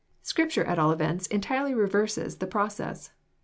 [0.23, 3.11] Scripture at all events entirely reverses the process.